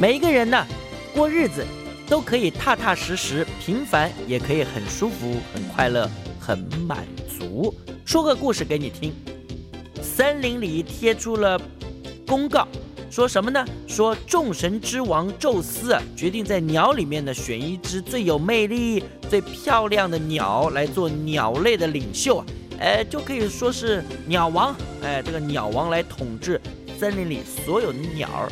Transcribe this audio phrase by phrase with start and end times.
[0.00, 0.66] 每一个人呢，
[1.12, 1.62] 过日子
[2.08, 6.10] 都可以踏踏实实，平凡也可以很舒服、很快乐、
[6.40, 6.58] 很
[6.88, 7.04] 满
[7.38, 7.74] 足。
[8.06, 9.12] 说个故事给你听。
[10.00, 11.60] 森林里贴出了
[12.26, 12.66] 公告，
[13.10, 13.62] 说什么呢？
[13.86, 22.46] 说众神之王宙斯，决定在鸟里面呢选一只最有魅力、最漂亮的鸟来做鸟类的领袖啊，
[22.80, 24.74] 哎，就可以说是鸟王。
[25.02, 26.58] 哎，这个鸟王来统治
[26.98, 28.48] 森林里所有的鸟儿。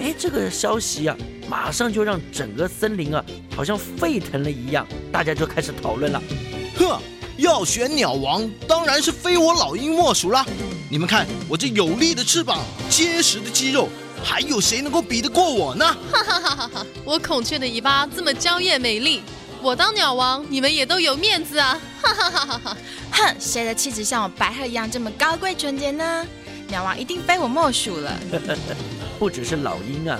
[0.00, 1.16] 哎，这个消息啊，
[1.48, 6.20] 马上就让整个森林啊，好像沸腾了一样，大家就开始讨论了。
[6.76, 7.00] 呵，
[7.36, 10.44] 要选鸟王，当然是非我老鹰莫属啦！
[10.90, 13.88] 你们看，我这有力的翅膀，结实的肌肉，
[14.22, 15.86] 还有谁能够比得过我呢？
[16.12, 16.86] 哈哈哈哈哈！
[17.04, 19.22] 我孔雀的尾巴这么娇艳美丽，
[19.62, 21.80] 我当鸟王，你们也都有面子啊！
[22.02, 22.76] 哈哈哈哈哈！
[23.12, 26.26] 哼，谁的气质像我白鹤一样这么高贵纯洁呢？
[26.74, 28.18] 鸟王一定非我莫属了。
[29.16, 30.18] 不只是老鹰啊，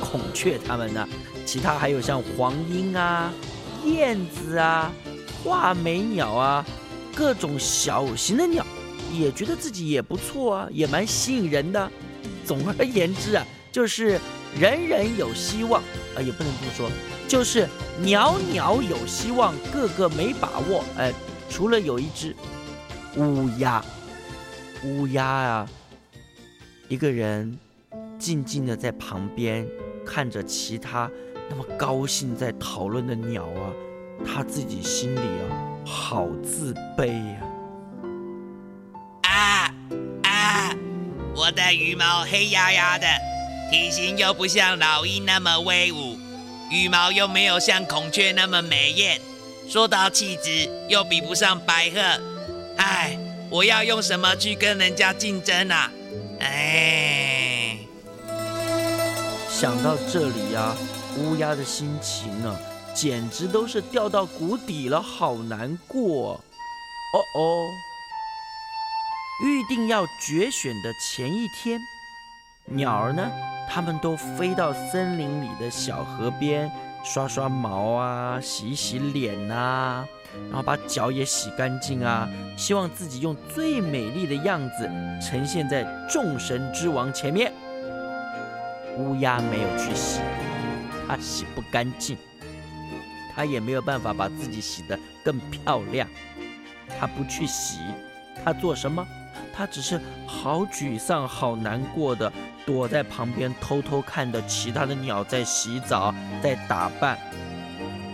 [0.00, 1.08] 孔雀它们呢，
[1.44, 3.32] 其他还有像黄莺啊、
[3.84, 4.92] 燕子啊、
[5.42, 6.64] 画眉鸟啊，
[7.12, 8.64] 各种小型的鸟，
[9.12, 11.90] 也觉得自己也不错啊，也蛮吸引人的。
[12.44, 14.20] 总而言之啊，就是
[14.56, 15.82] 人人有希望
[16.14, 16.88] 啊，也不能这么说，
[17.26, 17.68] 就是
[18.00, 20.84] 鸟鸟有希望，个个没把握。
[20.96, 21.12] 哎，
[21.50, 22.32] 除了有一只
[23.16, 23.84] 乌鸦，
[24.84, 25.68] 乌鸦啊，
[26.88, 27.58] 一个人。
[28.18, 29.66] 静静的在旁边
[30.06, 31.08] 看着其他
[31.50, 33.70] 那么高兴在讨论的鸟啊，
[34.24, 35.44] 他自己心里啊
[35.84, 37.42] 好自卑呀！
[39.22, 39.74] 啊
[40.22, 40.74] 啊！
[41.34, 43.06] 我的羽毛黑压压的，
[43.70, 46.16] 体型又不像老鹰那么威武，
[46.70, 49.20] 羽毛又没有像孔雀那么美艳，
[49.68, 52.00] 说到气质又比不上白鹤。
[52.78, 53.18] 哎，
[53.50, 55.92] 我要用什么去跟人家竞争啊？
[56.40, 57.78] 哎。
[59.48, 60.74] 想到这里呀，
[61.18, 62.58] 乌鸦的心情呢，
[62.94, 66.32] 简直都是掉到谷底了，好难过。
[66.34, 67.66] 哦哦，
[69.44, 71.80] 预定要决选的前一天，
[72.66, 73.30] 鸟儿呢，
[73.70, 76.70] 它们都飞到森林里的小河边，
[77.02, 80.04] 刷刷毛啊，洗洗脸呐，
[80.48, 87.52] 然后把脚也洗干净啊，希望自己用最美丽的样子呈现在众神之王前面。
[88.98, 90.20] 乌鸦没有去洗，
[91.06, 92.16] 它洗不干净，
[93.34, 96.08] 它也没有办法把自己洗得更漂亮。
[96.98, 97.78] 它不去洗，
[98.44, 99.06] 它做什么？
[99.54, 102.32] 它只是好沮丧、好难过的
[102.64, 107.18] 躲在旁边，偷偷看着其他的鸟在洗澡、在打扮。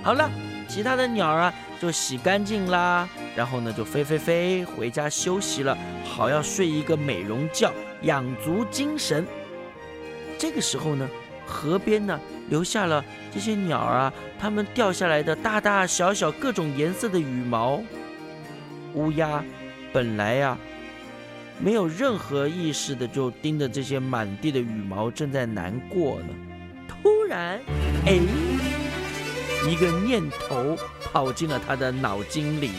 [0.03, 0.29] 好了，
[0.69, 7.73] 其他的鸟啊就洗干净啦，然后呢就飞飞飞回家休息了，好要睡一个美容觉，
[8.03, 9.27] 养足精神。
[10.39, 11.11] 这个时候呢，
[11.45, 13.05] 河边呢留下了
[13.35, 17.83] 这些鸟儿啊，它们掉下来的大大小小各种颜色的羽毛。
[18.95, 19.43] 乌鸦
[19.93, 20.57] 本来呀
[21.59, 26.29] 没有任何意识的就盯着这些满地的羽毛，正在难过呢。
[26.87, 27.59] 突然，
[28.07, 28.21] 哎，
[29.69, 30.77] 一个念头
[31.13, 32.71] 跑进了他的脑筋里。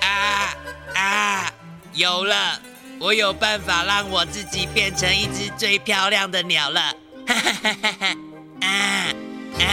[0.00, 0.54] 啊
[0.94, 1.52] 啊，
[1.94, 2.60] 有了！
[3.00, 6.80] 我有办法让我自己变成一只最漂亮的鸟了！
[7.26, 8.16] 哈哈哈哈哈！
[8.60, 9.14] 啊
[9.60, 9.64] 啊！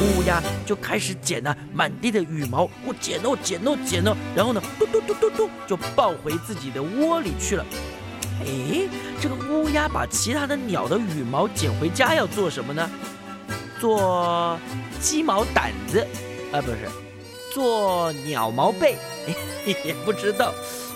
[0.00, 7.66] 乌鸦就开始捡了满地的羽毛，我捡哦捡哦捡哦，然后呢，嘟嘟嘟嘟嘟，就抱回自己的窝里去了。
[8.40, 8.88] 哎，
[9.20, 12.88] 这个乌鸦把其他的鸟的羽毛捡回家要做什么呢？
[13.80, 14.58] 做
[15.00, 16.06] 鸡毛掸子
[16.52, 16.88] 啊，不是，
[17.54, 18.96] 做鸟毛被，
[19.64, 20.52] 也不知道。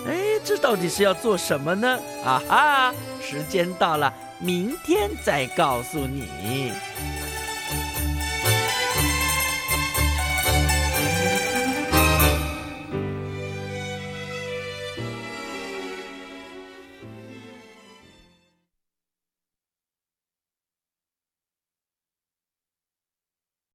[0.07, 1.99] 哎，这到底是要做什么呢？
[2.23, 6.71] 啊哈，时间到了，明天再告诉你。